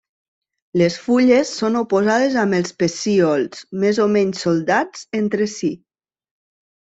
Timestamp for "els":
2.61-2.73